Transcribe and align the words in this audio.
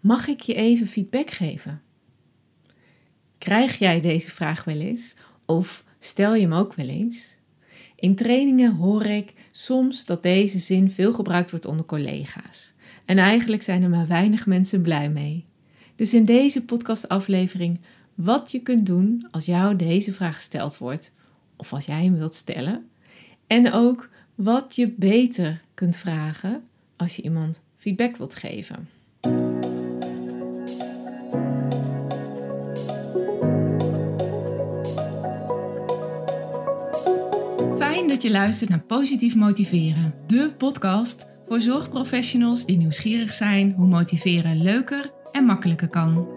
Mag 0.00 0.26
ik 0.26 0.40
je 0.40 0.54
even 0.54 0.86
feedback 0.86 1.30
geven? 1.30 1.82
Krijg 3.38 3.78
jij 3.78 4.00
deze 4.00 4.30
vraag 4.30 4.64
wel 4.64 4.80
eens 4.80 5.14
of 5.44 5.84
stel 5.98 6.34
je 6.34 6.40
hem 6.40 6.52
ook 6.52 6.74
wel 6.74 6.88
eens? 6.88 7.36
In 7.96 8.14
trainingen 8.14 8.74
hoor 8.74 9.04
ik 9.04 9.32
soms 9.50 10.04
dat 10.04 10.22
deze 10.22 10.58
zin 10.58 10.90
veel 10.90 11.12
gebruikt 11.12 11.50
wordt 11.50 11.64
onder 11.64 11.86
collega's. 11.86 12.72
En 13.04 13.18
eigenlijk 13.18 13.62
zijn 13.62 13.82
er 13.82 13.88
maar 13.88 14.06
weinig 14.06 14.46
mensen 14.46 14.82
blij 14.82 15.10
mee. 15.10 15.44
Dus 15.94 16.14
in 16.14 16.24
deze 16.24 16.64
podcastaflevering 16.64 17.80
wat 18.14 18.50
je 18.50 18.60
kunt 18.60 18.86
doen 18.86 19.28
als 19.30 19.44
jou 19.44 19.76
deze 19.76 20.12
vraag 20.12 20.34
gesteld 20.34 20.78
wordt, 20.78 21.14
of 21.56 21.72
als 21.72 21.86
jij 21.86 22.04
hem 22.04 22.16
wilt 22.16 22.34
stellen. 22.34 22.88
En 23.46 23.72
ook 23.72 24.08
wat 24.34 24.76
je 24.76 24.88
beter 24.88 25.62
kunt 25.74 25.96
vragen 25.96 26.62
als 26.96 27.16
je 27.16 27.22
iemand 27.22 27.62
feedback 27.76 28.16
wilt 28.16 28.34
geven. 28.34 28.88
Dat 38.18 38.26
je 38.26 38.38
luistert 38.38 38.70
naar 38.70 38.80
Positief 38.80 39.34
Motiveren, 39.34 40.14
de 40.26 40.52
podcast 40.56 41.26
voor 41.48 41.60
zorgprofessionals 41.60 42.64
die 42.66 42.76
nieuwsgierig 42.76 43.32
zijn 43.32 43.72
hoe 43.76 43.86
motiveren 43.86 44.62
leuker 44.62 45.12
en 45.32 45.44
makkelijker 45.44 45.88
kan. 45.88 46.28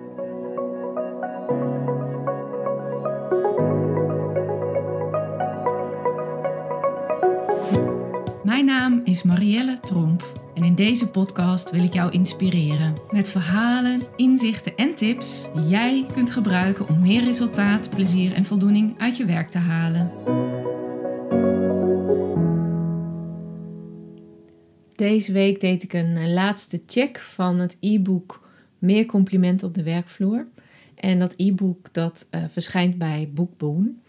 Mijn 8.43 8.66
naam 8.66 9.02
is 9.04 9.23
Marielle 9.23 9.79
Tromp 9.79 10.41
en 10.55 10.63
in 10.63 10.76
deze 10.76 11.09
podcast 11.09 11.70
wil 11.71 11.84
ik 11.84 11.93
jou 11.93 12.12
inspireren 12.12 12.93
met 13.12 13.29
verhalen, 13.29 14.02
inzichten 14.16 14.76
en 14.76 14.95
tips 14.95 15.48
die 15.54 15.68
jij 15.68 16.05
kunt 16.13 16.32
gebruiken 16.32 16.87
om 16.87 16.99
meer 16.99 17.24
resultaat, 17.24 17.90
plezier 17.90 18.34
en 18.34 18.46
voldoening 18.46 18.96
uit 18.98 19.18
je 19.18 19.26
werk 19.26 19.49
te 19.49 19.57
halen. 19.57 20.12
Deze 25.02 25.32
week 25.32 25.60
deed 25.62 25.84
ik 25.84 25.94
een 25.94 26.34
laatste 26.34 26.82
check 26.85 27.20
van 27.20 27.60
het 27.60 27.77
e-book 27.80 28.49
Meer 28.80 29.05
complimenten 29.05 29.68
op 29.68 29.74
de 29.74 29.84
werkvloer. 29.84 30.48
En 30.96 31.20
dat 31.20 31.34
e-book 31.38 31.93
dat 31.93 32.27
uh, 32.32 32.43
verschijnt 32.52 32.98
bij 32.98 33.30
Bookboon. 33.34 33.99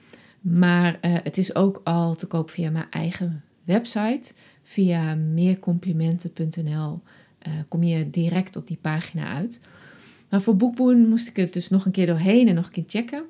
Maar 0.41 0.99
uh, 1.03 1.17
het 1.23 1.39
is 1.39 1.55
ook 1.55 1.81
al 1.85 2.15
te 2.15 2.27
koop 2.27 2.51
via 2.51 2.71
mijn 2.71 2.91
eigen 2.91 3.45
website. 3.65 4.33
Via 4.63 5.15
meercomplimenten.nl 5.15 7.01
eh, 7.39 7.53
kom 7.69 7.83
je 7.83 8.11
direct 8.11 8.57
op 8.57 8.67
die 8.67 8.79
pagina 8.81 9.35
uit. 9.35 9.61
Maar 10.29 10.43
voor 10.43 10.57
Bookboon 10.57 11.09
moest 11.09 11.29
ik 11.29 11.37
het 11.37 11.53
dus 11.53 11.69
nog 11.69 11.87
een 11.87 11.93
keer 11.93 12.07
doorheen 12.07 12.49
en 12.49 12.55
nog 12.55 12.67
een 12.67 12.73
keer 12.73 12.85
checken. 12.87 13.25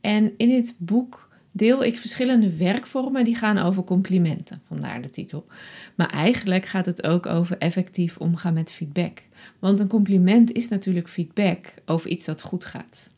En 0.00 0.32
in 0.36 0.48
dit 0.48 0.74
boek 0.78 1.25
deel 1.56 1.84
ik 1.84 1.98
verschillende 1.98 2.56
werkvormen 2.56 3.24
die 3.24 3.34
gaan 3.34 3.58
over 3.58 3.84
complimenten, 3.84 4.62
vandaar 4.66 5.02
de 5.02 5.10
titel. 5.10 5.46
Maar 5.94 6.10
eigenlijk 6.10 6.66
gaat 6.66 6.86
het 6.86 7.02
ook 7.02 7.26
over 7.26 7.58
effectief 7.58 8.16
omgaan 8.16 8.54
met 8.54 8.72
feedback. 8.72 9.22
Want 9.58 9.80
een 9.80 9.88
compliment 9.88 10.52
is 10.52 10.68
natuurlijk 10.68 11.08
feedback 11.08 11.74
over 11.84 12.10
iets 12.10 12.24
dat 12.24 12.42
goed 12.42 12.64
gaat. 12.64 13.10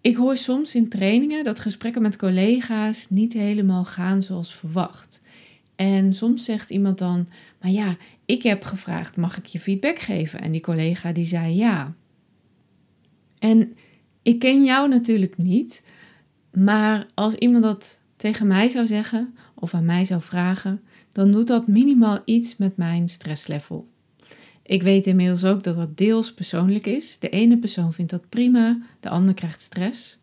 Ik 0.00 0.16
hoor 0.16 0.36
soms 0.36 0.74
in 0.74 0.88
trainingen 0.88 1.44
dat 1.44 1.60
gesprekken 1.60 2.02
met 2.02 2.16
collega's 2.16 3.06
niet 3.08 3.32
helemaal 3.32 3.84
gaan 3.84 4.22
zoals 4.22 4.54
verwacht. 4.54 5.20
En 5.76 6.12
soms 6.12 6.44
zegt 6.44 6.70
iemand 6.70 6.98
dan: 6.98 7.28
Maar 7.60 7.70
ja, 7.70 7.96
ik 8.24 8.42
heb 8.42 8.64
gevraagd: 8.64 9.16
mag 9.16 9.38
ik 9.38 9.46
je 9.46 9.60
feedback 9.60 9.98
geven? 9.98 10.40
En 10.40 10.52
die 10.52 10.60
collega 10.60 11.12
die 11.12 11.24
zei 11.24 11.56
ja. 11.56 11.94
En 13.38 13.76
ik 14.22 14.38
ken 14.38 14.64
jou 14.64 14.88
natuurlijk 14.88 15.36
niet, 15.36 15.82
maar 16.58 17.06
als 17.14 17.34
iemand 17.34 17.62
dat 17.62 17.98
tegen 18.16 18.46
mij 18.46 18.68
zou 18.68 18.86
zeggen 18.86 19.34
of 19.54 19.74
aan 19.74 19.84
mij 19.84 20.04
zou 20.04 20.22
vragen, 20.22 20.80
dan 21.12 21.32
doet 21.32 21.46
dat 21.46 21.66
minimaal 21.66 22.18
iets 22.24 22.56
met 22.56 22.76
mijn 22.76 23.08
stresslevel. 23.08 23.88
Ik 24.62 24.82
weet 24.82 25.06
inmiddels 25.06 25.44
ook 25.44 25.62
dat 25.62 25.76
dat 25.76 25.96
deels 25.96 26.34
persoonlijk 26.34 26.86
is. 26.86 27.18
De 27.18 27.28
ene 27.28 27.58
persoon 27.58 27.92
vindt 27.92 28.10
dat 28.10 28.28
prima, 28.28 28.78
de 29.00 29.08
ander 29.08 29.34
krijgt 29.34 29.60
stress. 29.60 30.18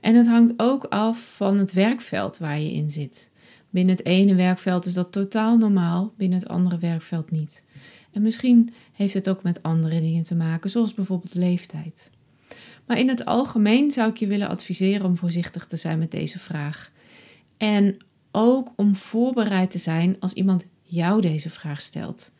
En 0.00 0.14
het 0.14 0.26
hangt 0.26 0.52
ook 0.56 0.84
af 0.84 1.34
van 1.36 1.58
het 1.58 1.72
werkveld 1.72 2.38
waar 2.38 2.60
je 2.60 2.72
in 2.72 2.90
zit. 2.90 3.30
Binnen 3.70 3.96
het 3.96 4.06
ene 4.06 4.34
werkveld 4.34 4.86
is 4.86 4.94
dat 4.94 5.12
totaal 5.12 5.56
normaal, 5.56 6.12
binnen 6.16 6.38
het 6.38 6.48
andere 6.48 6.78
werkveld 6.78 7.30
niet. 7.30 7.64
En 8.12 8.22
misschien 8.22 8.72
heeft 8.92 9.14
het 9.14 9.28
ook 9.28 9.42
met 9.42 9.62
andere 9.62 10.00
dingen 10.00 10.22
te 10.22 10.34
maken, 10.34 10.70
zoals 10.70 10.94
bijvoorbeeld 10.94 11.34
leeftijd. 11.34 12.10
Maar 12.86 12.98
in 12.98 13.08
het 13.08 13.24
algemeen 13.24 13.90
zou 13.90 14.10
ik 14.10 14.16
je 14.16 14.26
willen 14.26 14.48
adviseren 14.48 15.06
om 15.06 15.16
voorzichtig 15.16 15.66
te 15.66 15.76
zijn 15.76 15.98
met 15.98 16.10
deze 16.10 16.38
vraag. 16.38 16.90
En 17.56 17.96
ook 18.30 18.72
om 18.76 18.96
voorbereid 18.96 19.70
te 19.70 19.78
zijn 19.78 20.16
als 20.20 20.32
iemand 20.32 20.66
jou 20.82 21.20
deze 21.20 21.50
vraag 21.50 21.80
stelt. 21.80 22.32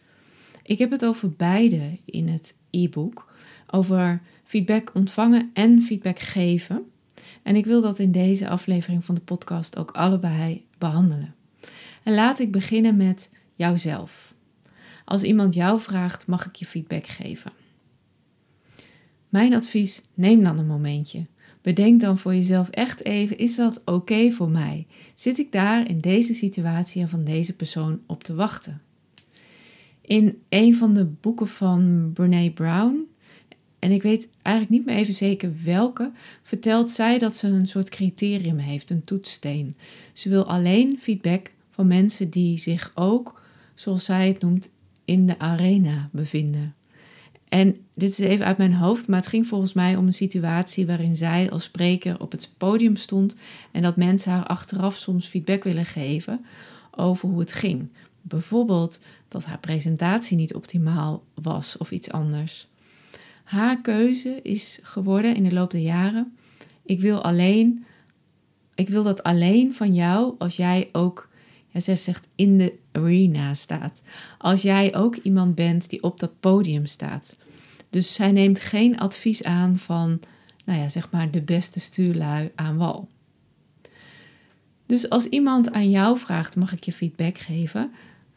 Ik 0.62 0.78
heb 0.78 0.90
het 0.90 1.04
over 1.04 1.32
beide 1.32 1.98
in 2.04 2.28
het 2.28 2.56
e-book. 2.70 3.32
Over 3.70 4.22
feedback 4.44 4.90
ontvangen 4.94 5.50
en 5.52 5.82
feedback 5.82 6.18
geven. 6.18 6.90
En 7.42 7.56
ik 7.56 7.66
wil 7.66 7.80
dat 7.80 7.98
in 7.98 8.12
deze 8.12 8.48
aflevering 8.48 9.04
van 9.04 9.14
de 9.14 9.20
podcast 9.20 9.76
ook 9.76 9.90
allebei 9.90 10.64
behandelen. 10.78 11.34
En 12.02 12.14
laat 12.14 12.38
ik 12.38 12.52
beginnen 12.52 12.96
met 12.96 13.30
jouzelf. 13.54 14.34
Als 15.04 15.22
iemand 15.22 15.54
jou 15.54 15.80
vraagt, 15.80 16.26
mag 16.26 16.46
ik 16.46 16.54
je 16.54 16.66
feedback 16.66 17.06
geven? 17.06 17.52
Mijn 19.36 19.54
advies: 19.54 20.02
neem 20.14 20.42
dan 20.42 20.58
een 20.58 20.66
momentje. 20.66 21.26
Bedenk 21.62 22.00
dan 22.00 22.18
voor 22.18 22.34
jezelf 22.34 22.68
echt 22.68 23.04
even: 23.04 23.38
is 23.38 23.56
dat 23.56 23.80
oké 23.84 24.30
voor 24.30 24.50
mij? 24.50 24.86
Zit 25.14 25.38
ik 25.38 25.52
daar 25.52 25.88
in 25.88 25.98
deze 25.98 26.34
situatie 26.34 27.02
en 27.02 27.08
van 27.08 27.24
deze 27.24 27.56
persoon 27.56 28.00
op 28.06 28.24
te 28.24 28.34
wachten? 28.34 28.82
In 30.00 30.42
een 30.48 30.74
van 30.74 30.94
de 30.94 31.04
boeken 31.04 31.48
van 31.48 32.10
Brene 32.14 32.50
Brown, 32.50 33.06
en 33.78 33.90
ik 33.90 34.02
weet 34.02 34.30
eigenlijk 34.42 34.76
niet 34.76 34.86
meer 34.86 34.96
even 34.96 35.14
zeker 35.14 35.52
welke, 35.64 36.12
vertelt 36.42 36.90
zij 36.90 37.18
dat 37.18 37.36
ze 37.36 37.48
een 37.48 37.68
soort 37.68 37.88
criterium 37.88 38.58
heeft, 38.58 38.90
een 38.90 39.04
toetssteen. 39.04 39.76
Ze 40.12 40.28
wil 40.28 40.46
alleen 40.48 40.98
feedback 40.98 41.52
van 41.70 41.86
mensen 41.86 42.30
die 42.30 42.58
zich 42.58 42.92
ook, 42.94 43.42
zoals 43.74 44.04
zij 44.04 44.28
het 44.28 44.40
noemt, 44.40 44.70
in 45.04 45.26
de 45.26 45.38
arena 45.38 46.08
bevinden. 46.12 46.75
En 47.48 47.76
dit 47.94 48.10
is 48.10 48.18
even 48.18 48.46
uit 48.46 48.58
mijn 48.58 48.74
hoofd, 48.74 49.08
maar 49.08 49.18
het 49.18 49.28
ging 49.28 49.46
volgens 49.46 49.72
mij 49.72 49.96
om 49.96 50.06
een 50.06 50.12
situatie 50.12 50.86
waarin 50.86 51.16
zij 51.16 51.50
als 51.50 51.64
spreker 51.64 52.20
op 52.20 52.32
het 52.32 52.50
podium 52.56 52.96
stond 52.96 53.36
en 53.72 53.82
dat 53.82 53.96
mensen 53.96 54.32
haar 54.32 54.46
achteraf 54.46 54.96
soms 54.96 55.26
feedback 55.26 55.64
willen 55.64 55.86
geven 55.86 56.44
over 56.90 57.28
hoe 57.28 57.40
het 57.40 57.52
ging. 57.52 57.88
Bijvoorbeeld 58.22 59.00
dat 59.28 59.44
haar 59.44 59.58
presentatie 59.58 60.36
niet 60.36 60.54
optimaal 60.54 61.22
was 61.34 61.76
of 61.76 61.90
iets 61.90 62.10
anders. 62.10 62.66
Haar 63.44 63.80
keuze 63.80 64.42
is 64.42 64.78
geworden 64.82 65.36
in 65.36 65.42
de 65.42 65.52
loop 65.52 65.70
der 65.70 65.80
jaren: 65.80 66.36
ik 66.82 67.00
wil 67.00 67.22
alleen, 67.22 67.84
ik 68.74 68.88
wil 68.88 69.02
dat 69.02 69.22
alleen 69.22 69.74
van 69.74 69.94
jou 69.94 70.34
als 70.38 70.56
jij 70.56 70.88
ook, 70.92 71.28
ja, 71.68 71.80
ze 71.80 71.94
zegt, 71.94 72.28
in 72.34 72.58
de 72.58 72.72
arena 72.96 73.54
staat. 73.54 74.02
Als 74.38 74.62
jij 74.62 74.94
ook 74.94 75.16
iemand 75.16 75.54
bent 75.54 75.90
die 75.90 76.02
op 76.02 76.20
dat 76.20 76.40
podium 76.40 76.86
staat. 76.86 77.36
Dus 77.90 78.14
zij 78.14 78.32
neemt 78.32 78.60
geen 78.60 78.98
advies 78.98 79.42
aan 79.42 79.78
van, 79.78 80.20
nou 80.64 80.78
ja, 80.78 80.88
zeg 80.88 81.10
maar 81.10 81.30
de 81.30 81.42
beste 81.42 81.80
stuurlui 81.80 82.50
aan 82.54 82.76
wal. 82.76 83.08
Dus 84.86 85.08
als 85.08 85.28
iemand 85.28 85.72
aan 85.72 85.90
jou 85.90 86.18
vraagt, 86.18 86.56
mag 86.56 86.72
ik 86.72 86.84
je 86.84 86.92
feedback 86.92 87.38
geven? 87.38 87.90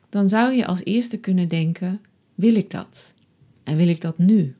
Dan 0.09 0.29
zou 0.29 0.53
je 0.53 0.65
als 0.65 0.83
eerste 0.83 1.17
kunnen 1.17 1.47
denken, 1.47 2.01
wil 2.35 2.55
ik 2.55 2.71
dat? 2.71 3.13
En 3.63 3.77
wil 3.77 3.87
ik 3.87 4.01
dat 4.01 4.17
nu? 4.17 4.55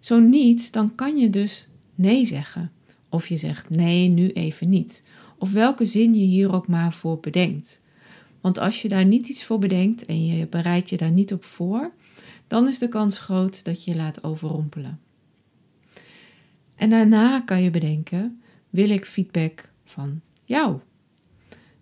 Zo 0.00 0.18
niet, 0.18 0.72
dan 0.72 0.94
kan 0.94 1.16
je 1.16 1.30
dus 1.30 1.68
nee 1.94 2.24
zeggen. 2.24 2.70
Of 3.08 3.28
je 3.28 3.36
zegt 3.36 3.70
nee, 3.70 4.08
nu 4.08 4.30
even 4.30 4.68
niet. 4.68 5.02
Of 5.38 5.52
welke 5.52 5.84
zin 5.84 6.14
je 6.14 6.24
hier 6.24 6.52
ook 6.52 6.68
maar 6.68 6.92
voor 6.92 7.20
bedenkt. 7.20 7.80
Want 8.46 8.58
als 8.58 8.82
je 8.82 8.88
daar 8.88 9.04
niet 9.04 9.28
iets 9.28 9.44
voor 9.44 9.58
bedenkt 9.58 10.04
en 10.04 10.26
je 10.26 10.46
bereidt 10.46 10.90
je 10.90 10.96
daar 10.96 11.10
niet 11.10 11.32
op 11.32 11.44
voor, 11.44 11.92
dan 12.46 12.68
is 12.68 12.78
de 12.78 12.88
kans 12.88 13.18
groot 13.18 13.64
dat 13.64 13.84
je 13.84 13.90
je 13.90 13.96
laat 13.96 14.24
overrompelen. 14.24 15.00
En 16.74 16.90
daarna 16.90 17.40
kan 17.40 17.62
je 17.62 17.70
bedenken: 17.70 18.40
wil 18.70 18.90
ik 18.90 19.06
feedback 19.06 19.70
van 19.84 20.20
jou? 20.44 20.78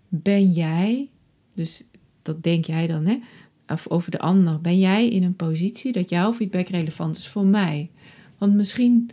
Ben 0.09 0.53
jij, 0.53 1.09
dus 1.55 1.85
dat 2.23 2.43
denk 2.43 2.65
jij 2.65 2.87
dan, 2.87 3.07
hè? 3.07 3.19
Of 3.67 3.89
over 3.89 4.11
de 4.11 4.19
ander, 4.19 4.61
ben 4.61 4.79
jij 4.79 5.09
in 5.09 5.23
een 5.23 5.37
positie 5.37 5.93
dat 5.93 6.11
jouw 6.11 6.33
feedback 6.33 6.69
relevant 6.69 7.17
is 7.17 7.29
voor 7.29 7.47
mij? 7.47 7.91
Want 8.39 8.55
misschien 8.55 9.11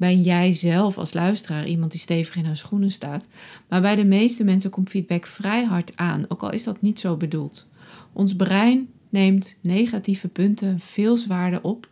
ben 0.00 0.22
jij 0.22 0.52
zelf 0.52 0.98
als 0.98 1.12
luisteraar 1.12 1.66
iemand 1.66 1.90
die 1.90 2.00
stevig 2.00 2.36
in 2.36 2.44
haar 2.44 2.56
schoenen 2.56 2.90
staat, 2.90 3.26
maar 3.68 3.80
bij 3.80 3.96
de 3.96 4.04
meeste 4.04 4.44
mensen 4.44 4.70
komt 4.70 4.88
feedback 4.88 5.26
vrij 5.26 5.64
hard 5.64 5.96
aan, 5.96 6.24
ook 6.28 6.42
al 6.42 6.52
is 6.52 6.64
dat 6.64 6.82
niet 6.82 7.00
zo 7.00 7.16
bedoeld. 7.16 7.66
Ons 8.12 8.36
brein 8.36 8.88
neemt 9.08 9.56
negatieve 9.60 10.28
punten 10.28 10.80
veel 10.80 11.16
zwaarder 11.16 11.62
op 11.62 11.88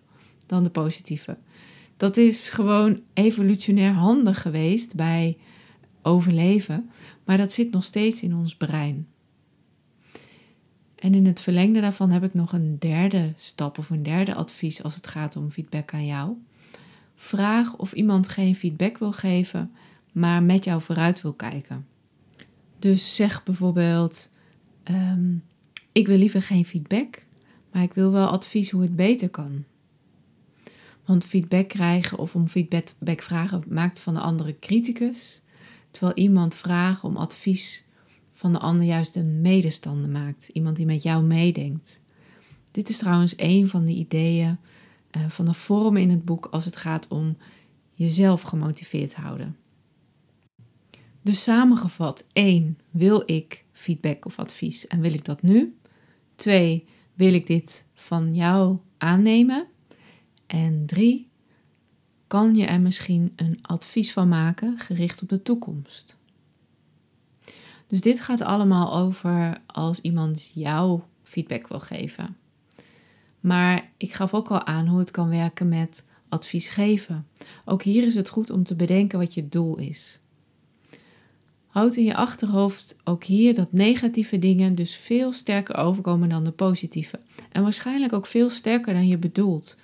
dan 0.47 0.63
de 0.63 0.71
positieve. 0.71 1.37
Dat 1.97 2.17
is 2.17 2.49
gewoon 2.49 3.01
evolutionair 3.13 3.93
handig 3.93 4.43
geweest 4.43 4.95
bij 4.95 5.37
overleven, 6.03 6.91
maar 7.25 7.37
dat 7.37 7.53
zit 7.53 7.71
nog 7.71 7.85
steeds 7.85 8.23
in 8.23 8.35
ons 8.35 8.57
brein. 8.57 9.07
En 10.95 11.15
in 11.15 11.27
het 11.27 11.41
verlengde 11.41 11.81
daarvan 11.81 12.11
heb 12.11 12.23
ik 12.23 12.35
nog 12.35 12.53
een 12.53 12.77
derde 12.79 13.33
stap 13.37 13.79
of 13.79 13.91
een 13.91 14.03
derde 14.03 14.35
advies 14.35 14.83
als 14.83 14.95
het 14.95 15.07
gaat 15.07 15.37
om 15.37 15.51
feedback 15.51 15.95
aan 15.95 16.07
jou. 16.07 16.37
Vraag 17.21 17.77
of 17.77 17.93
iemand 17.93 18.29
geen 18.29 18.57
feedback 18.57 18.99
wil 18.99 19.13
geven, 19.13 19.73
maar 20.13 20.43
met 20.43 20.65
jou 20.65 20.83
vooruit 20.83 21.23
wil 21.23 21.33
kijken. 21.33 21.87
Dus 22.79 23.15
zeg 23.15 23.43
bijvoorbeeld: 23.43 24.31
ehm, 24.83 25.37
Ik 25.93 26.07
wil 26.07 26.19
liever 26.19 26.43
geen 26.43 26.65
feedback, 26.65 27.25
maar 27.73 27.83
ik 27.83 27.93
wil 27.93 28.11
wel 28.11 28.27
advies 28.27 28.71
hoe 28.71 28.83
het 28.83 28.97
beter 28.97 29.29
kan. 29.29 29.65
Want 31.05 31.25
feedback 31.25 31.69
krijgen 31.69 32.19
of 32.19 32.35
om 32.35 32.49
feedback 32.49 33.23
vragen 33.23 33.65
maakt 33.69 33.99
van 33.99 34.15
de 34.15 34.21
andere 34.21 34.59
criticus, 34.59 35.41
terwijl 35.91 36.17
iemand 36.17 36.55
vragen 36.55 37.09
om 37.09 37.17
advies 37.17 37.85
van 38.33 38.53
de 38.53 38.59
ander 38.59 38.87
juist 38.87 39.17
een 39.17 39.41
medestander 39.41 40.11
maakt. 40.11 40.49
Iemand 40.49 40.77
die 40.77 40.87
met 40.87 41.03
jou 41.03 41.25
meedenkt. 41.25 42.01
Dit 42.71 42.89
is 42.89 42.99
trouwens 42.99 43.35
een 43.37 43.69
van 43.69 43.85
de 43.85 43.93
ideeën 43.93 44.59
uh, 45.17 45.29
van 45.29 45.45
de 45.45 45.55
vormen 45.55 46.03
in 46.03 46.11
het 46.11 46.25
boek 46.25 46.47
als 46.47 46.65
het 46.65 46.77
gaat 46.77 47.09
om 47.09 47.37
jezelf 47.93 48.43
gemotiveerd 48.43 49.15
houden. 49.15 49.57
Dus 51.23 51.43
samengevat, 51.43 52.25
1. 52.33 52.79
Wil 52.91 53.23
ik 53.27 53.65
feedback 53.73 54.25
of 54.25 54.39
advies 54.39 54.87
en 54.87 55.01
wil 55.01 55.13
ik 55.13 55.25
dat 55.25 55.43
nu? 55.43 55.77
2. 56.35 56.87
Wil 57.15 57.35
ik 57.35 57.47
dit 57.47 57.87
van 57.95 58.35
jou 58.35 58.79
aannemen? 58.99 59.67
En 60.47 60.87
3. 60.87 61.29
Kan 62.27 62.55
je 62.55 62.65
er 62.65 62.81
misschien 62.81 63.33
een 63.37 63.59
advies 63.63 64.13
van 64.13 64.29
maken 64.29 64.79
gericht 64.79 65.23
op 65.23 65.29
de 65.29 65.43
toekomst? 65.43 66.17
Dus 67.87 68.01
dit 68.01 68.21
gaat 68.21 68.41
allemaal 68.41 68.97
over 68.97 69.61
als 69.67 70.01
iemand 70.01 70.51
jou 70.55 71.01
feedback 71.23 71.69
wil 71.69 71.81
geven. 71.81 72.37
Maar 73.49 73.91
ik 73.97 74.13
gaf 74.13 74.35
ook 74.35 74.49
al 74.49 74.67
aan 74.67 74.87
hoe 74.87 74.99
het 74.99 75.11
kan 75.11 75.29
werken 75.29 75.69
met 75.69 76.05
advies 76.29 76.69
geven. 76.69 77.27
Ook 77.65 77.83
hier 77.83 78.03
is 78.03 78.15
het 78.15 78.29
goed 78.29 78.51
om 78.51 78.65
te 78.65 78.77
bedenken 78.77 79.19
wat 79.19 79.35
je 79.35 79.49
doel 79.49 79.79
is. 79.79 80.21
Houd 81.67 81.97
in 81.97 82.05
je 82.05 82.15
achterhoofd 82.15 82.97
ook 83.05 83.25
hier 83.25 83.55
dat 83.55 83.73
negatieve 83.73 84.39
dingen 84.39 84.75
dus 84.75 84.97
veel 84.97 85.33
sterker 85.33 85.77
overkomen 85.77 86.29
dan 86.29 86.45
de 86.45 86.51
positieve. 86.51 87.21
En 87.53 87.63
waarschijnlijk 87.63 88.13
ook 88.13 88.27
veel 88.27 88.49
sterker 88.49 88.93
dan 88.93 89.09
je 89.09 89.19
bedoelt. 89.19 89.77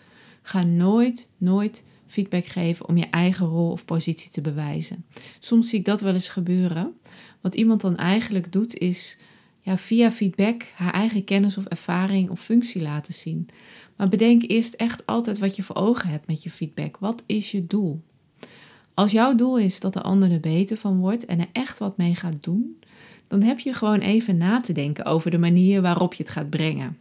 Ga 0.43 0.65
nooit, 0.65 1.29
nooit 1.37 1.85
feedback 2.07 2.45
geven 2.45 2.89
om 2.89 2.97
je 2.97 3.07
eigen 3.11 3.47
rol 3.47 3.71
of 3.71 3.85
positie 3.85 4.31
te 4.31 4.41
bewijzen. 4.41 5.05
Soms 5.39 5.69
zie 5.69 5.79
ik 5.79 5.85
dat 5.85 6.01
wel 6.01 6.13
eens 6.13 6.29
gebeuren. 6.29 6.95
Wat 7.41 7.55
iemand 7.55 7.81
dan 7.81 7.97
eigenlijk 7.97 8.53
doet 8.53 8.77
is 8.79 9.19
ja, 9.65 9.79
via 9.79 10.11
feedback 10.11 10.67
haar 10.75 10.93
eigen 10.93 11.25
kennis 11.25 11.57
of 11.57 11.65
ervaring 11.65 12.31
of 12.31 12.41
functie 12.41 12.83
laten 12.83 13.15
zien. 13.15 13.49
Maar 13.97 14.09
bedenk 14.09 14.43
eerst 14.47 14.75
echt 14.75 15.07
altijd 15.07 15.39
wat 15.39 15.57
je 15.57 15.63
voor 15.63 15.77
ogen 15.77 16.09
hebt 16.09 16.27
met 16.27 16.43
je 16.43 16.51
feedback. 16.51 16.97
Wat 16.99 17.23
is 17.27 17.51
je 17.51 17.67
doel? 17.67 18.03
Als 18.95 19.13
jouw 19.13 19.35
doel 19.35 19.59
is 19.59 19.81
dat 19.81 19.93
de 19.93 20.03
ander 20.03 20.33
er 20.33 20.41
beter 20.41 20.77
van 20.77 20.99
wordt 20.99 21.25
en 21.25 21.41
er 21.41 21.49
echt 21.53 21.79
wat 21.79 21.97
mee 21.97 22.15
gaat 22.15 22.43
doen, 22.43 22.79
dan 23.27 23.43
heb 23.43 23.59
je 23.59 23.73
gewoon 23.73 23.99
even 23.99 24.37
na 24.37 24.61
te 24.61 24.73
denken 24.73 25.05
over 25.05 25.31
de 25.31 25.39
manier 25.39 25.83
waarop 25.83 26.15
je 26.15 26.23
het 26.23 26.33
gaat 26.33 26.51
brengen. 26.51 26.99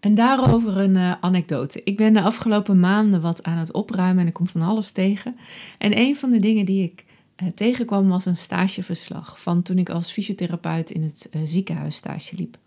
En 0.00 0.14
daarover 0.14 0.78
een 0.78 0.94
uh, 0.94 1.14
anekdote. 1.20 1.80
Ik 1.84 1.96
ben 1.96 2.12
de 2.12 2.22
afgelopen 2.22 2.80
maanden 2.80 3.20
wat 3.20 3.42
aan 3.42 3.58
het 3.58 3.72
opruimen 3.72 4.22
en 4.22 4.26
ik 4.26 4.32
kom 4.32 4.46
van 4.46 4.62
alles 4.62 4.90
tegen. 4.90 5.36
En 5.78 5.98
een 5.98 6.16
van 6.16 6.30
de 6.30 6.38
dingen 6.38 6.64
die 6.64 6.82
ik 6.82 7.04
tegenkwam 7.54 8.08
was 8.08 8.24
een 8.24 8.36
stageverslag 8.36 9.40
van 9.40 9.62
toen 9.62 9.78
ik 9.78 9.90
als 9.90 10.10
fysiotherapeut 10.10 10.90
in 10.90 11.02
het 11.02 11.28
uh, 11.30 11.42
ziekenhuis 11.44 11.96
stage 11.96 12.36
liep. 12.36 12.58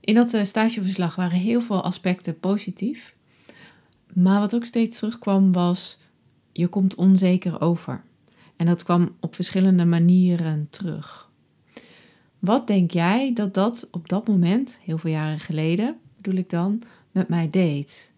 In 0.00 0.14
dat 0.14 0.38
stageverslag 0.42 1.16
waren 1.16 1.38
heel 1.38 1.60
veel 1.60 1.82
aspecten 1.82 2.38
positief. 2.38 3.14
Maar 4.14 4.40
wat 4.40 4.54
ook 4.54 4.64
steeds 4.64 4.98
terugkwam 4.98 5.52
was, 5.52 5.98
je 6.52 6.68
komt 6.68 6.94
onzeker 6.94 7.60
over. 7.60 8.02
En 8.56 8.66
dat 8.66 8.82
kwam 8.82 9.16
op 9.20 9.34
verschillende 9.34 9.84
manieren 9.84 10.66
terug. 10.70 11.30
Wat 12.38 12.66
denk 12.66 12.90
jij 12.90 13.32
dat 13.32 13.54
dat 13.54 13.88
op 13.90 14.08
dat 14.08 14.28
moment, 14.28 14.78
heel 14.82 14.98
veel 14.98 15.10
jaren 15.10 15.40
geleden, 15.40 15.96
bedoel 16.16 16.38
ik 16.38 16.50
dan, 16.50 16.82
met 17.10 17.28
mij 17.28 17.50
deed? 17.50 18.12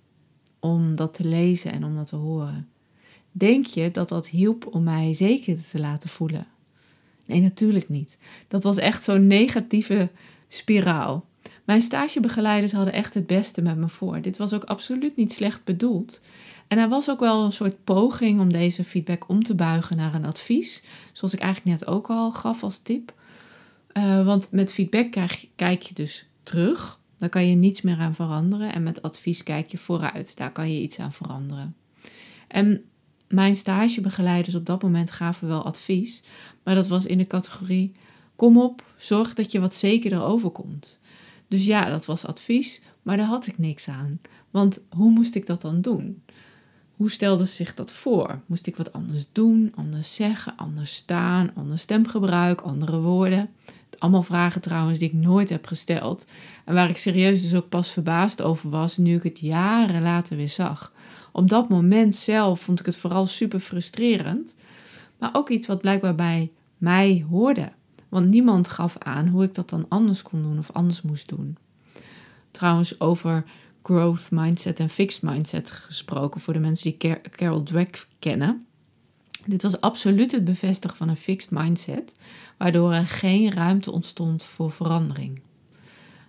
Om 0.60 0.96
dat 0.96 1.14
te 1.14 1.24
lezen 1.24 1.72
en 1.72 1.84
om 1.84 1.96
dat 1.96 2.06
te 2.06 2.16
horen. 2.16 2.68
Denk 3.32 3.66
je 3.66 3.90
dat 3.90 4.08
dat 4.08 4.28
hielp 4.28 4.66
om 4.74 4.82
mij 4.82 5.12
zeker 5.12 5.56
te 5.70 5.78
laten 5.78 6.08
voelen? 6.08 6.46
Nee, 7.26 7.40
natuurlijk 7.40 7.88
niet. 7.88 8.18
Dat 8.48 8.62
was 8.62 8.76
echt 8.76 9.04
zo'n 9.04 9.26
negatieve 9.26 10.10
spiraal. 10.48 11.26
Mijn 11.64 11.80
stagebegeleiders 11.80 12.72
hadden 12.72 12.92
echt 12.92 13.14
het 13.14 13.26
beste 13.26 13.62
met 13.62 13.76
me 13.76 13.88
voor. 13.88 14.20
Dit 14.20 14.36
was 14.36 14.52
ook 14.52 14.64
absoluut 14.64 15.16
niet 15.16 15.32
slecht 15.32 15.64
bedoeld. 15.64 16.20
En 16.68 16.78
er 16.78 16.88
was 16.88 17.10
ook 17.10 17.20
wel 17.20 17.44
een 17.44 17.52
soort 17.52 17.84
poging 17.84 18.40
om 18.40 18.52
deze 18.52 18.84
feedback 18.84 19.28
om 19.28 19.42
te 19.42 19.54
buigen 19.54 19.96
naar 19.96 20.14
een 20.14 20.24
advies, 20.24 20.82
zoals 21.12 21.34
ik 21.34 21.40
eigenlijk 21.40 21.80
net 21.80 21.88
ook 21.88 22.10
al 22.10 22.32
gaf 22.32 22.62
als 22.62 22.78
tip. 22.78 23.14
Uh, 23.92 24.24
want 24.24 24.52
met 24.52 24.72
feedback 24.72 25.10
kijk 25.56 25.82
je 25.82 25.94
dus 25.94 26.26
terug, 26.42 26.98
daar 27.18 27.28
kan 27.28 27.48
je 27.48 27.54
niets 27.54 27.82
meer 27.82 27.98
aan 27.98 28.14
veranderen. 28.14 28.72
En 28.72 28.82
met 28.82 29.02
advies 29.02 29.42
kijk 29.42 29.66
je 29.66 29.78
vooruit, 29.78 30.36
daar 30.36 30.52
kan 30.52 30.72
je 30.72 30.80
iets 30.80 30.98
aan 30.98 31.12
veranderen. 31.12 31.76
En 32.48 32.84
mijn 33.32 33.56
stagebegeleiders 33.56 34.54
op 34.54 34.66
dat 34.66 34.82
moment 34.82 35.10
gaven 35.10 35.48
wel 35.48 35.64
advies, 35.64 36.22
maar 36.62 36.74
dat 36.74 36.88
was 36.88 37.06
in 37.06 37.18
de 37.18 37.26
categorie: 37.26 37.92
kom 38.36 38.58
op, 38.58 38.84
zorg 38.96 39.34
dat 39.34 39.52
je 39.52 39.60
wat 39.60 39.74
zekerder 39.74 40.22
overkomt. 40.22 41.00
Dus 41.48 41.64
ja, 41.64 41.88
dat 41.90 42.04
was 42.04 42.26
advies, 42.26 42.82
maar 43.02 43.16
daar 43.16 43.26
had 43.26 43.46
ik 43.46 43.58
niks 43.58 43.88
aan. 43.88 44.20
Want 44.50 44.80
hoe 44.88 45.10
moest 45.10 45.34
ik 45.34 45.46
dat 45.46 45.60
dan 45.60 45.80
doen? 45.80 46.22
Hoe 46.96 47.10
stelde 47.10 47.44
zich 47.44 47.74
dat 47.74 47.92
voor? 47.92 48.40
Moest 48.46 48.66
ik 48.66 48.76
wat 48.76 48.92
anders 48.92 49.26
doen, 49.32 49.72
anders 49.74 50.14
zeggen, 50.14 50.56
anders 50.56 50.94
staan, 50.94 51.50
anders 51.54 51.82
stemgebruik, 51.82 52.60
andere 52.60 53.00
woorden? 53.00 53.50
Allemaal 53.98 54.22
vragen 54.22 54.60
trouwens 54.60 54.98
die 54.98 55.08
ik 55.08 55.14
nooit 55.14 55.48
heb 55.48 55.66
gesteld. 55.66 56.26
En 56.64 56.74
waar 56.74 56.88
ik 56.88 56.96
serieus 56.96 57.42
dus 57.42 57.54
ook 57.54 57.68
pas 57.68 57.92
verbaasd 57.92 58.42
over 58.42 58.70
was 58.70 58.96
nu 58.96 59.16
ik 59.16 59.22
het 59.22 59.38
jaren 59.38 60.02
later 60.02 60.36
weer 60.36 60.48
zag. 60.48 60.91
Op 61.32 61.48
dat 61.48 61.68
moment 61.68 62.16
zelf 62.16 62.60
vond 62.60 62.80
ik 62.80 62.86
het 62.86 62.96
vooral 62.96 63.26
super 63.26 63.60
frustrerend. 63.60 64.54
Maar 65.18 65.30
ook 65.32 65.48
iets 65.48 65.66
wat 65.66 65.80
blijkbaar 65.80 66.14
bij 66.14 66.50
mij 66.78 67.24
hoorde. 67.30 67.72
Want 68.08 68.28
niemand 68.28 68.68
gaf 68.68 68.98
aan 68.98 69.28
hoe 69.28 69.44
ik 69.44 69.54
dat 69.54 69.68
dan 69.70 69.86
anders 69.88 70.22
kon 70.22 70.42
doen 70.42 70.58
of 70.58 70.70
anders 70.72 71.02
moest 71.02 71.28
doen. 71.28 71.56
Trouwens, 72.50 73.00
over 73.00 73.44
growth 73.82 74.30
mindset 74.30 74.80
en 74.80 74.88
fixed 74.88 75.22
mindset 75.22 75.70
gesproken 75.70 76.40
voor 76.40 76.52
de 76.52 76.58
mensen 76.58 76.94
die 76.98 77.20
Carol 77.30 77.62
Dweck 77.62 78.06
kennen. 78.18 78.66
Dit 79.46 79.62
was 79.62 79.80
absoluut 79.80 80.32
het 80.32 80.44
bevestigen 80.44 80.96
van 80.96 81.08
een 81.08 81.16
fixed 81.16 81.50
mindset, 81.50 82.14
waardoor 82.56 82.92
er 82.92 83.06
geen 83.06 83.52
ruimte 83.52 83.90
ontstond 83.90 84.42
voor 84.42 84.70
verandering. 84.70 85.42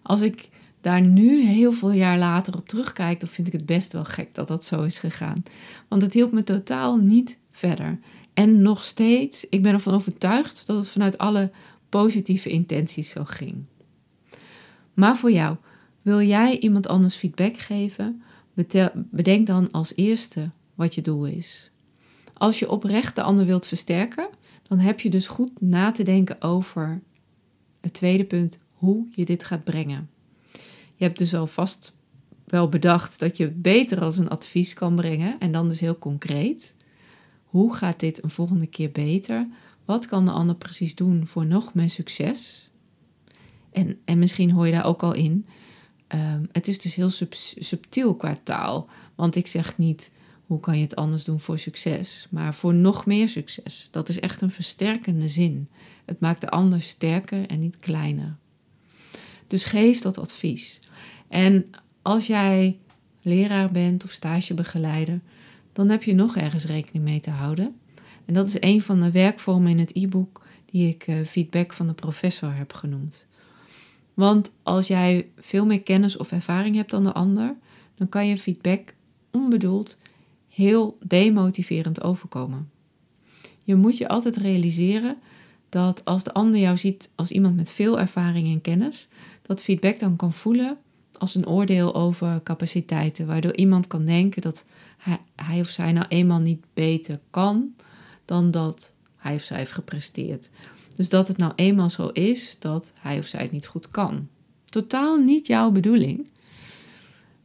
Als 0.02 0.22
ik 0.22 0.50
daar 0.84 1.02
nu 1.02 1.42
heel 1.42 1.72
veel 1.72 1.92
jaar 1.92 2.18
later 2.18 2.56
op 2.56 2.68
terugkijk, 2.68 3.20
dan 3.20 3.30
vind 3.30 3.48
ik 3.48 3.54
het 3.54 3.66
best 3.66 3.94
wel 3.94 4.04
gek 4.04 4.36
dat 4.36 4.48
dat 4.48 4.66
zo 4.66 4.84
is 4.84 5.00
gegaan. 5.00 5.44
Want 5.88 6.02
het 6.02 6.14
hielp 6.14 6.32
me 6.32 6.44
totaal 6.44 6.98
niet 6.98 7.38
verder. 7.52 8.00
En 8.34 8.62
nog 8.62 8.84
steeds, 8.84 9.50
ik 9.50 9.64
ben 9.64 9.74
ervan 9.74 9.94
overtuigd 9.94 10.68
dat 10.68 10.78
het 10.78 10.90
vanuit 10.90 11.18
alle 11.18 11.52
positieve 11.90 12.50
intenties 12.50 13.10
zo 13.10 13.24
ging. 13.24 13.56
Maar 14.94 15.18
voor 15.18 15.32
jou, 15.32 15.58
wil 16.02 16.22
jij 16.22 16.60
iemand 16.60 16.88
anders 16.88 17.16
feedback 17.16 17.58
geven? 17.58 18.22
Bedenk 19.12 19.48
dan 19.48 19.72
als 19.72 19.96
eerste 19.96 20.52
wat 20.76 20.96
je 20.96 21.02
doel 21.02 21.26
is. 21.26 21.72
Als 22.34 22.60
je 22.60 22.70
oprecht 22.70 23.16
de 23.16 23.22
ander 23.22 23.46
wilt 23.46 23.66
versterken, 23.66 24.30
dan 24.64 24.80
heb 24.80 25.00
je 25.00 25.10
dus 25.10 25.28
goed 25.28 25.62
na 25.62 25.92
te 25.92 26.04
denken 26.04 26.42
over 26.42 27.02
het 27.82 27.94
tweede 27.94 28.26
punt, 28.26 28.60
hoe 28.72 29.08
je 29.12 29.26
dit 29.26 29.44
gaat 29.44 29.64
brengen. 29.64 30.10
Je 31.04 31.10
hebt 31.10 31.22
dus 31.22 31.34
alvast 31.34 31.94
wel 32.46 32.70
bedacht 32.70 33.20
dat 33.20 33.38
je 33.38 33.44
het 33.44 33.62
beter 33.62 34.02
als 34.02 34.18
een 34.18 34.30
advies 34.30 34.74
kan 34.74 34.96
brengen 34.96 35.40
en 35.40 35.52
dan 35.52 35.68
dus 35.68 35.80
heel 35.80 35.98
concreet. 35.98 36.76
Hoe 37.44 37.76
gaat 37.76 38.00
dit 38.00 38.24
een 38.24 38.30
volgende 38.30 38.68
keer 38.68 38.92
beter? 38.92 39.48
Wat 39.86 40.06
kan 40.06 40.26
de 40.26 40.32
ander 40.32 40.56
precies 40.56 40.96
doen 40.96 41.28
voor 41.28 41.46
nog 41.46 41.74
meer 41.74 41.90
succes? 41.90 42.70
En, 43.72 44.00
en 44.06 44.20
misschien 44.20 44.52
hoor 44.52 44.66
je 44.66 44.72
daar 44.72 44.86
ook 44.86 45.04
al 45.04 45.14
in. 45.14 45.46
Um, 46.08 46.50
het 46.52 46.68
is 46.68 46.82
dus 46.82 46.96
heel 46.96 47.10
sub, 47.10 47.34
subtiel 47.34 48.16
qua 48.16 48.36
taal. 48.44 48.90
Want 49.16 49.36
ik 49.36 49.48
zeg 49.48 49.78
niet 49.78 50.12
hoe 50.46 50.60
kan 50.60 50.76
je 50.76 50.84
het 50.84 50.96
anders 50.96 51.24
doen 51.24 51.40
voor 51.40 51.60
succes, 51.60 52.28
maar 52.30 52.56
voor 52.56 52.74
nog 52.74 53.06
meer 53.06 53.30
succes. 53.30 53.88
Dat 53.92 54.10
is 54.10 54.20
echt 54.20 54.42
een 54.42 54.52
versterkende 54.52 55.28
zin. 55.28 55.70
Het 56.06 56.20
maakt 56.20 56.42
de 56.42 56.50
ander 56.50 56.82
sterker 56.82 57.48
en 57.48 57.60
niet 57.60 57.80
kleiner. 57.80 58.38
Dus 59.48 59.64
geef 59.64 60.00
dat 60.00 60.18
advies. 60.18 60.80
En 61.28 61.66
als 62.02 62.28
jij 62.28 62.80
leraar 63.22 63.72
bent 63.72 64.04
of 64.04 64.12
stagebegeleider, 64.12 65.20
dan 65.74 65.90
heb 65.90 66.04
je 66.04 66.14
nog 66.14 66.38
ergens 66.38 66.66
rekening 66.66 67.04
mee 67.04 67.20
te 67.20 67.30
houden. 67.30 67.76
En 68.26 68.34
dat 68.34 68.48
is 68.48 68.58
een 68.60 68.82
van 68.82 69.00
de 69.00 69.12
werkvormen 69.12 69.72
in 69.72 69.80
het 69.80 69.96
e-book 69.96 70.42
die 70.66 70.88
ik 70.88 71.08
uh, 71.08 71.26
feedback 71.26 71.74
van 71.74 71.88
de 71.88 71.94
professor 71.94 72.56
heb 72.56 72.74
genoemd. 72.74 73.28
Want 74.14 74.52
als 74.64 74.88
jij 74.88 75.28
veel 75.38 75.66
meer 75.66 75.82
kennis 75.82 76.18
of 76.18 76.32
ervaring 76.32 76.76
hebt 76.76 76.92
dan 76.92 77.04
de 77.04 77.14
ander, 77.14 77.56
dan 77.96 78.10
kan 78.10 78.28
je 78.28 78.38
feedback 78.38 78.96
onbedoeld 79.32 79.98
heel 80.50 80.98
demotiverend 81.02 82.04
overkomen. 82.04 82.70
Je 83.64 83.76
moet 83.76 83.98
je 83.98 84.08
altijd 84.08 84.38
realiseren 84.38 85.18
dat 85.74 86.06
als 86.06 86.24
de 86.24 86.34
ander 86.34 86.60
jou 86.60 86.78
ziet 86.78 87.12
als 87.16 87.32
iemand 87.32 87.56
met 87.56 87.72
veel 87.72 88.00
ervaring 88.00 88.48
en 88.48 88.62
kennis, 88.62 89.08
dat 89.42 89.62
feedback 89.62 90.00
dan 90.00 90.16
kan 90.16 90.34
voelen 90.34 90.78
als 91.18 91.36
een 91.36 91.48
oordeel 91.48 91.96
over 91.96 92.44
capaciteiten, 92.44 93.28
waardoor 93.28 93.56
iemand 93.56 93.88
kan 93.88 94.06
denken 94.06 94.42
dat 94.42 94.66
hij, 95.36 95.60
of 95.60 95.68
zij 95.68 95.92
nou 95.92 96.06
eenmaal 96.10 96.40
niet 96.40 96.66
beter 96.74 97.20
kan 97.30 97.74
dan 98.26 98.52
dat 98.52 98.94
hij 99.16 99.36
of 99.36 99.42
zij 99.42 99.58
heeft 99.58 99.72
gepresteerd. 99.72 100.50
Dus 100.96 101.10
dat 101.10 101.28
het 101.28 101.38
nou 101.38 101.52
eenmaal 101.56 101.90
zo 101.90 102.08
is 102.08 102.60
dat 102.60 102.94
hij 103.00 103.18
of 103.18 103.26
zij 103.26 103.42
het 103.42 103.52
niet 103.52 103.68
goed 103.68 103.92
kan. 103.92 104.28
Totaal 104.66 105.18
niet 105.18 105.48
jouw 105.48 105.72
bedoeling. 105.72 106.28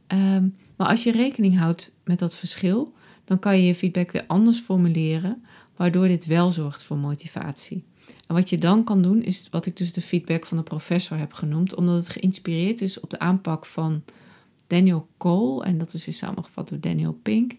Ehm, 0.07 0.47
maar 0.75 0.87
als 0.87 1.03
je 1.03 1.11
rekening 1.11 1.57
houdt 1.57 1.91
met 2.03 2.19
dat 2.19 2.35
verschil, 2.35 2.93
dan 3.25 3.39
kan 3.39 3.57
je 3.57 3.65
je 3.65 3.75
feedback 3.75 4.11
weer 4.11 4.25
anders 4.27 4.59
formuleren, 4.59 5.43
waardoor 5.75 6.07
dit 6.07 6.25
wel 6.25 6.49
zorgt 6.49 6.83
voor 6.83 6.97
motivatie. 6.97 7.83
En 8.29 8.35
wat 8.35 8.49
je 8.49 8.57
dan 8.57 8.83
kan 8.83 9.01
doen, 9.01 9.21
is 9.21 9.47
wat 9.51 9.65
ik 9.65 9.77
dus 9.77 9.93
de 9.93 10.01
feedback 10.01 10.45
van 10.45 10.57
de 10.57 10.63
professor 10.63 11.17
heb 11.17 11.33
genoemd, 11.33 11.75
omdat 11.75 11.95
het 11.95 12.09
geïnspireerd 12.09 12.81
is 12.81 12.99
op 12.99 13.09
de 13.09 13.19
aanpak 13.19 13.65
van 13.65 14.03
Daniel 14.67 15.07
Cole, 15.17 15.63
en 15.63 15.77
dat 15.77 15.93
is 15.93 16.05
weer 16.05 16.15
samengevat 16.15 16.69
door 16.69 16.79
Daniel 16.79 17.19
Pink. 17.21 17.55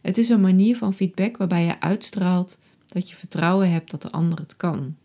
Het 0.00 0.18
is 0.18 0.28
een 0.28 0.40
manier 0.40 0.76
van 0.76 0.94
feedback 0.94 1.36
waarbij 1.36 1.64
je 1.64 1.80
uitstraalt 1.80 2.58
dat 2.86 3.08
je 3.08 3.14
vertrouwen 3.14 3.70
hebt 3.70 3.90
dat 3.90 4.02
de 4.02 4.10
ander 4.10 4.38
het 4.38 4.56
kan. 4.56 4.96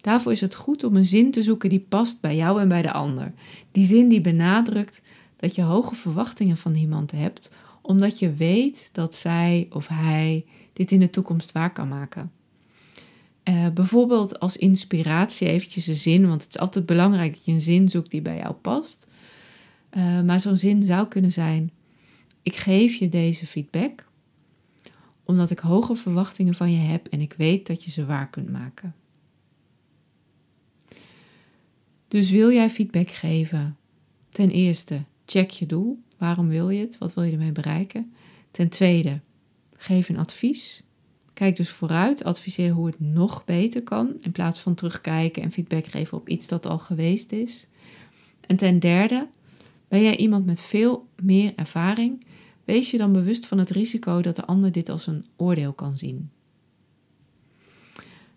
Daarvoor 0.00 0.32
is 0.32 0.40
het 0.40 0.54
goed 0.54 0.84
om 0.84 0.96
een 0.96 1.04
zin 1.04 1.30
te 1.30 1.42
zoeken 1.42 1.68
die 1.68 1.86
past 1.88 2.20
bij 2.20 2.36
jou 2.36 2.60
en 2.60 2.68
bij 2.68 2.82
de 2.82 2.92
ander. 2.92 3.32
Die 3.72 3.86
zin 3.86 4.08
die 4.08 4.20
benadrukt 4.20 5.02
dat 5.36 5.54
je 5.54 5.62
hoge 5.62 5.94
verwachtingen 5.94 6.56
van 6.56 6.74
iemand 6.74 7.10
hebt, 7.10 7.52
omdat 7.80 8.18
je 8.18 8.34
weet 8.34 8.88
dat 8.92 9.14
zij 9.14 9.68
of 9.70 9.88
hij 9.88 10.44
dit 10.72 10.90
in 10.90 11.00
de 11.00 11.10
toekomst 11.10 11.52
waar 11.52 11.72
kan 11.72 11.88
maken. 11.88 12.39
Uh, 13.44 13.68
bijvoorbeeld 13.68 14.40
als 14.40 14.56
inspiratie 14.56 15.48
eventjes 15.48 15.86
een 15.86 15.94
zin, 15.94 16.28
want 16.28 16.42
het 16.42 16.54
is 16.54 16.60
altijd 16.60 16.86
belangrijk 16.86 17.32
dat 17.32 17.44
je 17.44 17.52
een 17.52 17.60
zin 17.60 17.88
zoekt 17.88 18.10
die 18.10 18.22
bij 18.22 18.36
jou 18.36 18.52
past. 18.52 19.06
Uh, 19.92 20.22
maar 20.22 20.40
zo'n 20.40 20.56
zin 20.56 20.82
zou 20.82 21.08
kunnen 21.08 21.32
zijn: 21.32 21.70
Ik 22.42 22.56
geef 22.56 22.94
je 22.94 23.08
deze 23.08 23.46
feedback 23.46 24.08
omdat 25.30 25.50
ik 25.50 25.58
hoge 25.58 25.96
verwachtingen 25.96 26.54
van 26.54 26.72
je 26.72 26.78
heb 26.78 27.06
en 27.06 27.20
ik 27.20 27.32
weet 27.32 27.66
dat 27.66 27.84
je 27.84 27.90
ze 27.90 28.06
waar 28.06 28.30
kunt 28.30 28.50
maken. 28.50 28.94
Dus 32.08 32.30
wil 32.30 32.52
jij 32.52 32.70
feedback 32.70 33.10
geven? 33.10 33.76
Ten 34.28 34.50
eerste, 34.50 35.04
check 35.26 35.50
je 35.50 35.66
doel. 35.66 36.02
Waarom 36.18 36.48
wil 36.48 36.70
je 36.70 36.80
het? 36.80 36.98
Wat 36.98 37.14
wil 37.14 37.24
je 37.24 37.32
ermee 37.32 37.52
bereiken? 37.52 38.12
Ten 38.50 38.68
tweede, 38.68 39.20
geef 39.76 40.08
een 40.08 40.18
advies. 40.18 40.82
Kijk 41.40 41.56
dus 41.56 41.70
vooruit, 41.70 42.24
adviseer 42.24 42.70
hoe 42.70 42.86
het 42.86 43.00
nog 43.00 43.44
beter 43.44 43.82
kan, 43.82 44.14
in 44.20 44.32
plaats 44.32 44.60
van 44.60 44.74
terugkijken 44.74 45.42
en 45.42 45.52
feedback 45.52 45.86
geven 45.86 46.18
op 46.18 46.28
iets 46.28 46.48
dat 46.48 46.66
al 46.66 46.78
geweest 46.78 47.32
is. 47.32 47.66
En 48.40 48.56
ten 48.56 48.78
derde, 48.78 49.26
ben 49.88 50.02
jij 50.02 50.16
iemand 50.16 50.46
met 50.46 50.60
veel 50.60 51.08
meer 51.22 51.52
ervaring? 51.56 52.24
Wees 52.64 52.90
je 52.90 52.98
dan 52.98 53.12
bewust 53.12 53.46
van 53.46 53.58
het 53.58 53.70
risico 53.70 54.20
dat 54.20 54.36
de 54.36 54.44
ander 54.44 54.72
dit 54.72 54.88
als 54.88 55.06
een 55.06 55.24
oordeel 55.36 55.72
kan 55.72 55.96
zien. 55.96 56.30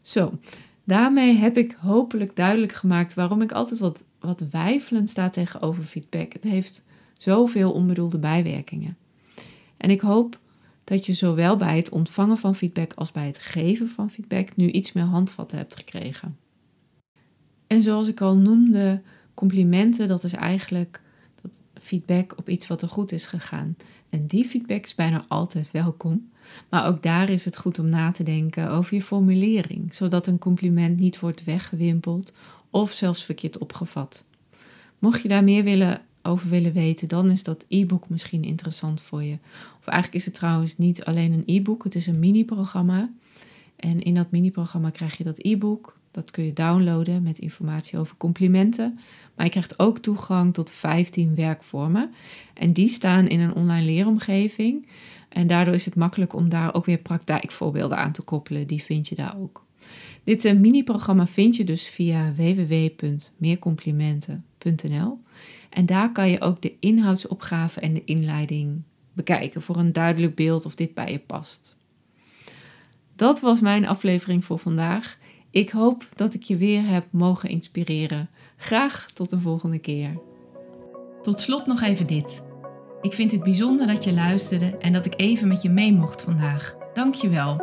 Zo, 0.02 0.40
daarmee 0.84 1.36
heb 1.36 1.58
ik 1.58 1.72
hopelijk 1.72 2.36
duidelijk 2.36 2.74
gemaakt 2.74 3.14
waarom 3.14 3.42
ik 3.42 3.52
altijd 3.52 3.80
wat, 3.80 4.06
wat 4.20 4.46
wijfelend 4.52 5.10
sta 5.10 5.30
tegenover 5.30 5.84
feedback. 5.84 6.34
Het 6.34 6.44
heeft 6.44 6.86
zoveel 7.18 7.72
onbedoelde 7.72 8.20
bijwerkingen. 8.20 8.98
En 9.78 9.90
ik 9.90 10.02
hoop 10.02 10.42
dat 10.84 11.06
je 11.06 11.14
zowel 11.14 11.58
bij 11.58 11.78
het 11.78 11.90
ontvangen 11.90 12.38
van 12.38 12.56
feedback 12.56 12.94
als 12.94 13.12
bij 13.12 13.26
het 13.26 13.38
geven 13.38 13.88
van 13.88 14.10
feedback 14.10 14.56
nu 14.56 14.72
iets 14.72 14.92
meer 14.92 15.04
handvatten 15.04 15.58
hebt 15.58 15.76
gekregen. 15.76 16.38
En 17.68 17.84
zoals 17.84 18.08
ik 18.08 18.22
al 18.22 18.36
noemde, 18.36 19.02
complimenten, 19.34 20.08
dat 20.08 20.24
is 20.24 20.34
eigenlijk 20.34 21.02
dat 21.42 21.64
feedback 21.74 22.38
op 22.38 22.50
iets 22.50 22.68
wat 22.68 22.82
er 22.82 22.88
goed 22.88 23.12
is 23.12 23.26
gegaan. 23.26 23.76
En 24.10 24.28
die 24.28 24.46
feedback 24.46 24.84
is 24.84 24.96
bijna 24.96 25.26
altijd 25.28 25.72
welkom. 25.72 26.32
Maar 26.70 26.88
ook 26.88 27.04
daar 27.04 27.30
is 27.30 27.46
het 27.46 27.58
goed 27.58 27.80
om 27.80 27.90
na 27.90 28.12
te 28.12 28.24
denken 28.24 28.70
over 28.70 28.94
je 28.94 29.02
formulering, 29.02 29.94
zodat 29.94 30.28
een 30.28 30.38
compliment 30.38 31.00
niet 31.00 31.20
wordt 31.20 31.44
weggewimpeld 31.44 32.34
of 32.70 32.92
zelfs 32.92 33.24
verkeerd 33.26 33.58
opgevat. 33.58 34.26
Mocht 35.00 35.22
je 35.22 35.28
daar 35.28 35.44
meer 35.44 35.64
willen 35.64 36.02
over 36.24 36.50
willen 36.50 36.74
weten, 36.74 37.08
dan 37.08 37.30
is 37.30 37.44
dat 37.44 37.66
e-book 37.68 38.10
misschien 38.10 38.44
interessant 38.44 39.02
voor 39.02 39.24
je. 39.24 39.38
Of 39.80 39.88
eigenlijk 39.88 40.20
is 40.20 40.26
het 40.26 40.34
trouwens 40.34 40.78
niet 40.78 41.06
alleen 41.06 41.32
een 41.32 41.44
e-book, 41.46 41.84
het 41.84 41.96
is 41.96 42.08
een 42.08 42.20
mini-programma. 42.20 43.10
En 43.76 44.02
in 44.02 44.14
dat 44.14 44.32
mini-programma 44.32 44.90
krijg 44.90 45.18
je 45.18 45.24
dat 45.24 45.46
e-book. 45.46 45.98
Dat 46.12 46.32
kun 46.32 46.46
je 46.46 46.54
downloaden 46.54 47.24
met 47.24 47.40
informatie 47.40 48.00
over 48.00 48.18
complimenten. 48.18 49.00
Maar 49.36 49.46
je 49.46 49.52
krijgt 49.52 49.80
ook 49.80 50.00
toegang 50.00 50.54
tot 50.54 50.72
15 50.72 51.36
werkvormen. 51.36 52.12
En 52.54 52.74
die 52.74 52.88
staan 52.88 53.28
in 53.28 53.40
een 53.40 53.54
online 53.54 53.86
leeromgeving. 53.86 54.88
En 55.30 55.48
daardoor 55.48 55.74
is 55.74 55.86
het 55.86 55.96
makkelijk 55.96 56.34
om 56.34 56.50
daar 56.50 56.74
ook 56.74 56.86
weer 56.86 56.98
praktijkvoorbeelden 56.98 57.98
aan 57.98 58.12
te 58.12 58.22
koppelen. 58.22 58.68
Die 58.68 58.84
vind 58.84 59.08
je 59.08 59.16
daar 59.16 59.40
ook. 59.40 59.66
Dit 60.24 60.46
eh, 60.46 60.56
mini-programma 60.56 61.28
vind 61.28 61.56
je 61.56 61.64
dus 61.64 61.88
via 61.88 62.34
www.meercomplimenten.nl. 62.34 65.20
En 65.74 65.86
daar 65.86 66.12
kan 66.12 66.30
je 66.30 66.42
ook 66.42 66.62
de 66.62 66.74
inhoudsopgave 66.80 67.80
en 67.80 67.94
de 67.94 68.04
inleiding 68.04 68.82
bekijken 69.14 69.62
voor 69.62 69.78
een 69.78 69.94
duidelijk 69.94 70.36
beeld 70.36 70.66
of 70.66 70.76
dit 70.76 70.94
bij 70.94 71.12
je 71.12 71.20
past. 71.20 71.76
Dat 73.16 73.40
was 73.40 73.62
mijn 73.62 73.88
aflevering 73.88 74.46
voor 74.46 74.60
vandaag. 74.60 75.18
Ik 75.52 75.70
hoop 75.70 76.10
dat 76.16 76.34
ik 76.34 76.44
je 76.44 76.58
weer 76.58 76.86
heb 76.86 77.06
mogen 77.10 77.50
inspireren. 77.50 78.30
Graag 78.58 79.06
tot 79.14 79.30
de 79.30 79.40
volgende 79.40 79.80
keer. 79.80 80.20
Tot 81.22 81.40
slot 81.40 81.66
nog 81.66 81.82
even 81.82 82.08
dit. 82.08 82.44
Ik 83.02 83.14
vind 83.14 83.32
het 83.32 83.44
bijzonder 83.44 83.88
dat 83.88 84.04
je 84.04 84.14
luisterde 84.14 84.78
en 84.78 84.94
dat 84.94 85.06
ik 85.06 85.14
even 85.18 85.48
met 85.48 85.62
je 85.62 85.70
mee 85.70 85.94
mocht 85.94 86.22
vandaag. 86.22 86.76
Dank 86.94 87.16
je 87.16 87.30
wel. 87.30 87.62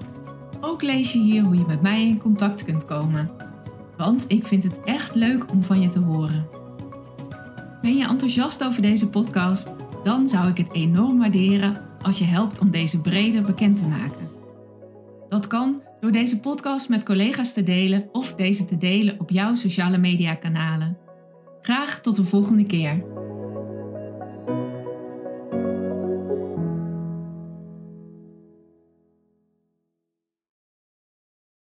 Ook 0.61 0.81
lees 0.81 1.13
je 1.13 1.19
hier 1.19 1.43
hoe 1.43 1.55
je 1.55 1.65
met 1.67 1.81
mij 1.81 2.07
in 2.07 2.19
contact 2.19 2.63
kunt 2.63 2.85
komen. 2.85 3.31
Want 3.97 4.25
ik 4.27 4.45
vind 4.45 4.63
het 4.63 4.83
echt 4.83 5.15
leuk 5.15 5.51
om 5.51 5.63
van 5.63 5.81
je 5.81 5.89
te 5.89 5.99
horen. 5.99 6.47
Ben 7.81 7.97
je 7.97 8.07
enthousiast 8.07 8.63
over 8.63 8.81
deze 8.81 9.09
podcast? 9.09 9.67
Dan 10.03 10.27
zou 10.27 10.47
ik 10.47 10.57
het 10.57 10.73
enorm 10.73 11.17
waarderen 11.17 11.86
als 12.01 12.19
je 12.19 12.25
helpt 12.25 12.59
om 12.59 12.71
deze 12.71 13.01
breder 13.01 13.41
bekend 13.41 13.77
te 13.77 13.87
maken. 13.87 14.29
Dat 15.29 15.47
kan 15.47 15.81
door 15.99 16.11
deze 16.11 16.39
podcast 16.39 16.89
met 16.89 17.03
collega's 17.03 17.53
te 17.53 17.63
delen 17.63 18.09
of 18.11 18.35
deze 18.35 18.65
te 18.65 18.77
delen 18.77 19.19
op 19.19 19.29
jouw 19.29 19.55
sociale 19.55 19.97
media 19.97 20.35
kanalen. 20.35 20.97
Graag 21.61 22.01
tot 22.01 22.15
de 22.15 22.23
volgende 22.23 22.63
keer. 22.63 23.03